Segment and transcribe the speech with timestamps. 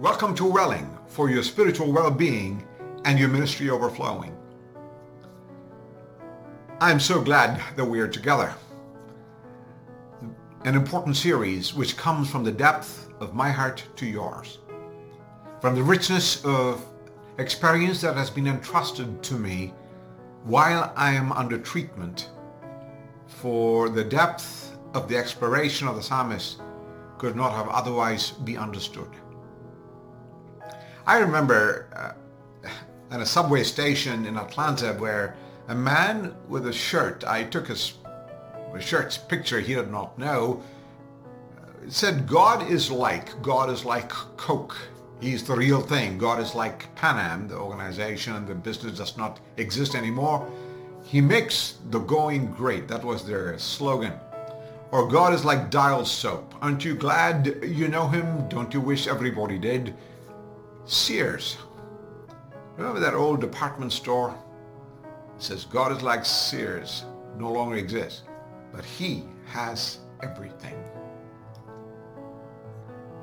[0.00, 2.66] Welcome to Welling for your spiritual well-being
[3.04, 4.34] and your ministry overflowing.
[6.80, 8.54] I'm so glad that we are together.
[10.64, 14.60] An important series which comes from the depth of my heart to yours.
[15.60, 16.82] From the richness of
[17.36, 19.74] experience that has been entrusted to me
[20.44, 22.30] while I am under treatment
[23.26, 26.62] for the depth of the exploration of the psalmist
[27.18, 29.10] could not have otherwise be understood.
[31.06, 31.86] I remember
[32.64, 32.68] uh,
[33.10, 35.36] at a subway station in Atlanta where
[35.68, 37.94] a man with a shirt, I took his,
[38.74, 40.62] his shirt's picture, he did not know,
[41.58, 44.76] uh, said, God is like, God is like Coke.
[45.20, 46.18] He's the real thing.
[46.18, 50.48] God is like Pan Am, the organization, and the business does not exist anymore.
[51.02, 52.88] He makes the going great.
[52.88, 54.12] That was their slogan.
[54.92, 56.54] Or God is like Dial soap.
[56.62, 58.48] Aren't you glad you know him?
[58.48, 59.94] Don't you wish everybody did?
[60.90, 61.56] Sears.
[62.76, 64.34] Remember that old department store?
[65.36, 67.04] It says God is like Sears.
[67.38, 68.22] No longer exists.
[68.72, 70.82] But he has everything.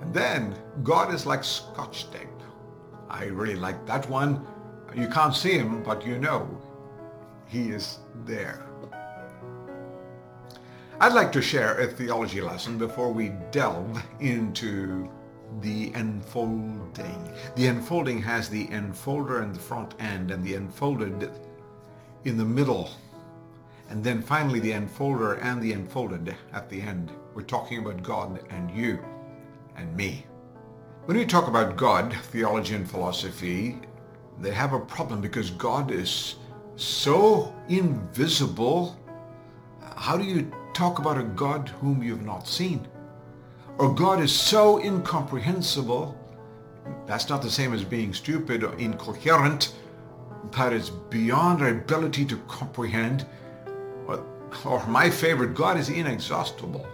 [0.00, 2.28] And then God is like scotch tape.
[3.10, 4.46] I really like that one.
[4.94, 6.48] You can't see him, but you know
[7.46, 8.64] he is there.
[11.00, 15.10] I'd like to share a theology lesson before we delve into
[15.60, 17.32] the enfolding.
[17.54, 21.30] The enfolding has the enfolder in the front end and the enfolded
[22.24, 22.90] in the middle.
[23.88, 27.12] And then finally the enfolder and the enfolded at the end.
[27.34, 28.98] We're talking about God and you
[29.76, 30.26] and me.
[31.04, 33.78] When we talk about God, theology and philosophy,
[34.40, 36.34] they have a problem because God is
[36.74, 38.98] so invisible.
[39.96, 42.86] How do you talk about a God whom you've not seen?
[43.78, 46.16] Or God is so incomprehensible.
[47.06, 49.74] That's not the same as being stupid or incoherent.
[50.52, 53.26] That is beyond our ability to comprehend.
[54.06, 54.24] Or,
[54.64, 56.86] or my favorite, God is inexhaustible.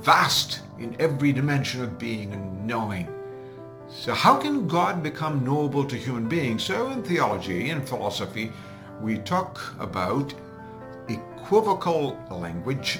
[0.00, 3.08] Vast in every dimension of being and knowing.
[3.88, 6.64] So how can God become knowable to human beings?
[6.64, 8.52] So in theology and philosophy,
[9.00, 10.34] we talk about
[11.08, 12.98] equivocal language,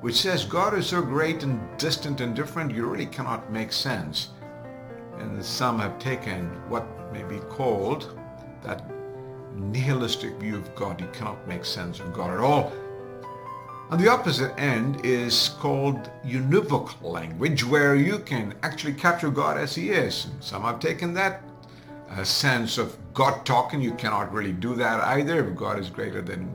[0.00, 4.30] which says God is so great and distant and different, you really cannot make sense.
[5.18, 8.18] And some have taken what may be called
[8.62, 8.90] that
[9.54, 11.00] nihilistic view of God.
[11.00, 12.72] You cannot make sense of God at all.
[13.90, 19.74] On the opposite end is called univocal language, where you can actually capture God as
[19.74, 20.26] he is.
[20.26, 21.42] And some have taken that
[22.10, 23.82] a sense of God talking.
[23.82, 26.54] You cannot really do that either if God is greater than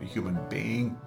[0.00, 0.98] a human being.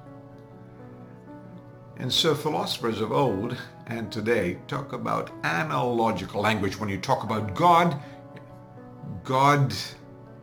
[1.97, 3.55] And so philosophers of old
[3.87, 6.79] and today talk about analogical language.
[6.79, 8.01] When you talk about God,
[9.23, 9.73] God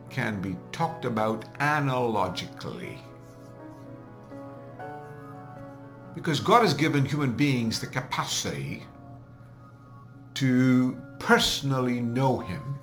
[0.09, 2.99] can be talked about analogically.
[6.15, 8.83] Because God has given human beings the capacity
[10.35, 12.79] to personally know him,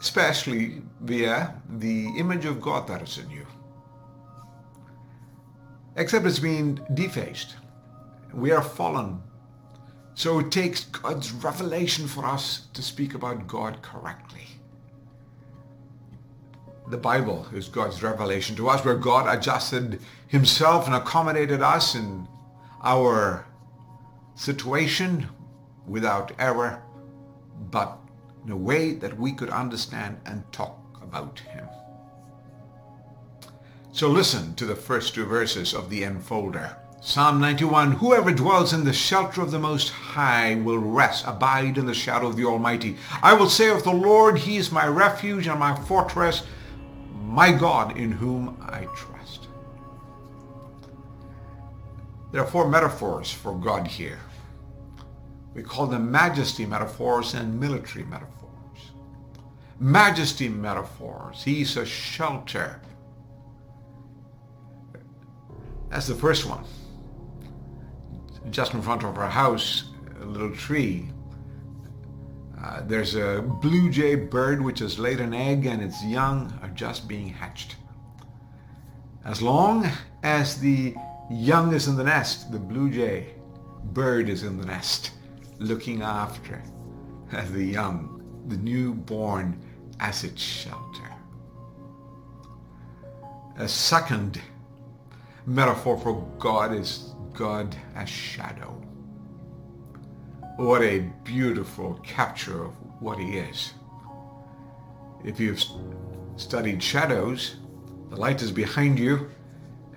[0.00, 3.46] especially via the image of God that is in you.
[5.96, 7.56] Except it's been defaced.
[8.32, 9.22] We are fallen.
[10.14, 14.44] So it takes God's revelation for us to speak about God correctly
[16.88, 22.28] the Bible is God's revelation to us, where God adjusted himself and accommodated us in
[22.82, 23.46] our
[24.34, 25.26] situation
[25.86, 26.82] without error,
[27.70, 27.98] but
[28.44, 31.66] in a way that we could understand and talk about him.
[33.94, 36.74] So listen to the first two verses of the enfolder.
[37.00, 41.86] Psalm 91, Whoever dwells in the shelter of the Most High will rest, abide in
[41.86, 42.96] the shadow of the Almighty.
[43.22, 46.42] I will say of the Lord, He is my refuge and my fortress,
[47.22, 49.46] my God in whom I trust.
[52.32, 54.18] There are four metaphors for God here.
[55.54, 58.90] We call them majesty metaphors and military metaphors.
[59.78, 61.44] Majesty metaphors.
[61.44, 62.80] He's a shelter.
[65.90, 66.64] That's the first one.
[68.50, 69.84] Just in front of our house,
[70.20, 71.08] a little tree
[72.64, 76.70] uh, there's a blue jay bird which has laid an egg and its young are
[76.70, 77.76] just being hatched.
[79.26, 79.86] As long
[80.22, 80.94] as the
[81.30, 83.34] young is in the nest, the blue jay
[83.92, 85.10] bird is in the nest
[85.58, 86.62] looking after
[87.50, 89.60] the young, the newborn
[90.00, 91.10] as its shelter.
[93.58, 94.40] A second
[95.46, 98.70] metaphor for God is God as shadow.
[100.56, 103.74] What a beautiful capture of what he is.
[105.24, 105.62] If you've
[106.36, 107.56] studied shadows,
[108.10, 109.30] the light is behind you,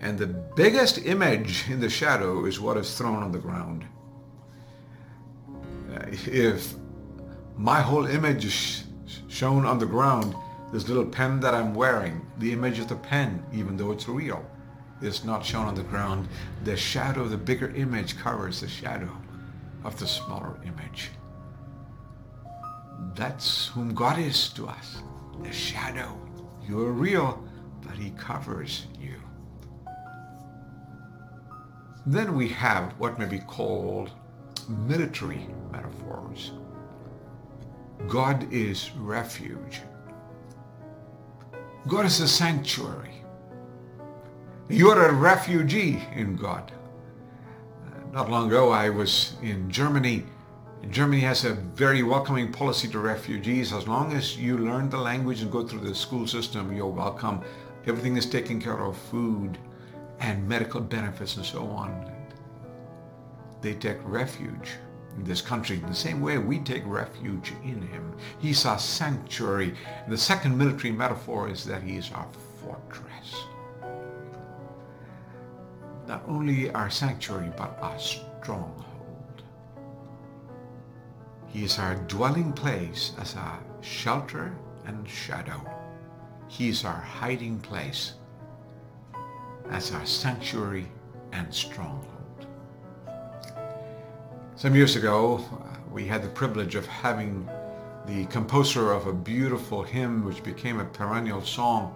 [0.02, 3.86] and the biggest image in the shadow is what is thrown on the ground.
[5.94, 6.76] Uh, if
[7.56, 8.84] my whole image is
[9.28, 10.36] shown on the ground,
[10.74, 14.46] this little pen that I'm wearing, the image of the pen, even though it's real,
[15.02, 16.28] is not shown on the ground.
[16.64, 19.12] The shadow, of the bigger image covers the shadow
[19.84, 21.12] of the smaller image.
[23.16, 25.02] That's whom God is to us,
[25.44, 26.20] the shadow.
[26.68, 27.44] You're real,
[27.82, 29.16] but he covers you.
[32.06, 34.12] Then we have what may be called
[34.70, 36.52] military metaphors.
[38.08, 39.82] God is refuge.
[41.88, 43.24] God is a sanctuary.
[44.70, 46.74] You're a refugee in God.
[48.12, 50.26] Not long ago, I was in Germany.
[50.90, 53.72] Germany has a very welcoming policy to refugees.
[53.72, 57.40] As long as you learn the language and go through the school system, you're welcome.
[57.86, 59.58] Everything is taken care of, food
[60.20, 62.12] and medical benefits and so on.
[63.62, 64.72] They take refuge
[65.16, 68.14] in this country in the same way we take refuge in him.
[68.40, 69.76] He's our sanctuary.
[70.10, 72.28] The second military metaphor is that he is our
[72.62, 73.46] fortress.
[76.08, 79.44] Not only our sanctuary, but our stronghold.
[81.48, 84.56] He is our dwelling place as our shelter
[84.86, 85.62] and shadow.
[86.48, 88.14] He is our hiding place
[89.70, 90.88] as our sanctuary
[91.34, 92.48] and stronghold.
[94.56, 95.44] Some years ago,
[95.92, 97.50] we had the privilege of having
[98.06, 101.94] the composer of a beautiful hymn which became a perennial song.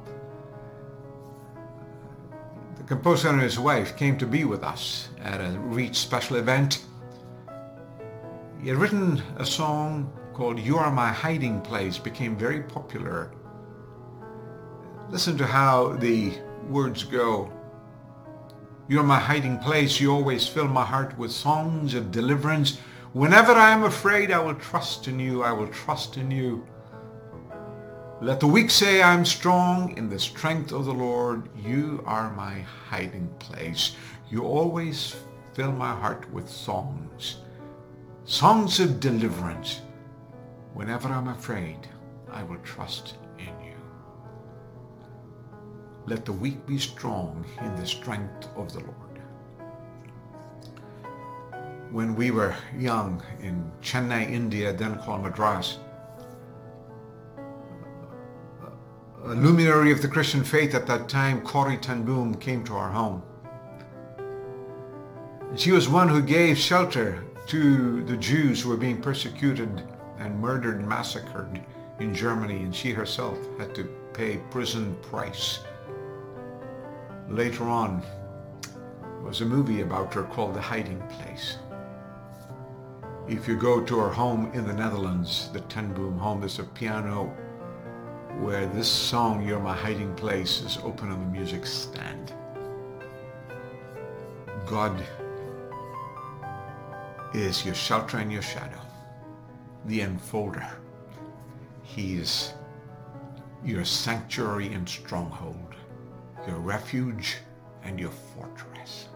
[2.81, 6.83] The composer and his wife came to be with us at a Reach special event.
[8.59, 13.31] He had written a song called You Are My Hiding Place, became very popular.
[15.09, 16.33] Listen to how the
[16.69, 17.53] words go.
[18.87, 20.01] You're my hiding place.
[20.01, 22.79] You always fill my heart with songs of deliverance.
[23.13, 25.43] Whenever I am afraid, I will trust in you.
[25.43, 26.65] I will trust in you.
[28.21, 31.49] Let the weak say, I'm strong in the strength of the Lord.
[31.57, 33.95] You are my hiding place.
[34.29, 35.15] You always
[35.53, 37.37] fill my heart with songs,
[38.25, 39.81] songs of deliverance.
[40.75, 41.87] Whenever I'm afraid,
[42.31, 43.75] I will trust in you.
[46.05, 49.21] let the weak be strong in the strength of the Lord.
[51.91, 55.79] When we were young in Chennai, India, then called Madras,
[59.25, 62.89] a luminary of the Christian faith at that time, Corrie ten Boom, came to our
[62.89, 63.21] home.
[65.55, 69.83] She was one who gave shelter to the Jews who were being persecuted
[70.17, 71.61] and murdered and massacred
[71.99, 73.83] in Germany, and she herself had to
[74.13, 75.59] pay prison price
[77.29, 78.03] later on
[79.23, 81.57] was a movie about her called The Hiding Place.
[83.27, 86.63] If you go to her home in the Netherlands, the Ten Boom home, there's a
[86.63, 87.33] piano
[88.41, 92.33] where this song, You're My Hiding Place, is open on the music stand.
[94.65, 94.99] God
[97.35, 98.81] is your shelter and your shadow,
[99.85, 100.67] the enfolder.
[101.83, 102.53] He is
[103.63, 105.75] your sanctuary and stronghold
[106.47, 107.37] your refuge
[107.83, 109.09] and your fortress.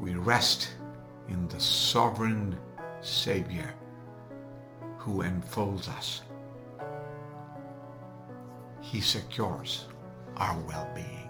[0.00, 0.70] We rest
[1.28, 2.58] in the sovereign
[3.02, 3.74] Savior
[4.96, 6.22] who enfolds us.
[8.90, 9.84] He secures
[10.38, 11.27] our well-being.